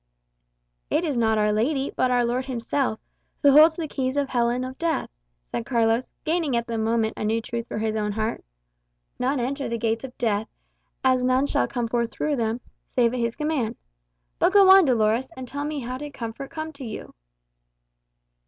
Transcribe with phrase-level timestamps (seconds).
[0.89, 2.99] "It is not Our Lady, but our Lord himself,
[3.43, 5.11] who holds the keys of hell and of death,"
[5.51, 8.43] said Carlos, gaining at the moment a new truth for his own heart.
[9.19, 10.47] "None enter the gates of death,
[11.03, 13.75] as none shall come forth through them, save at his command.
[14.39, 17.13] But go on, Dolores, and tell me how did comfort come to you?"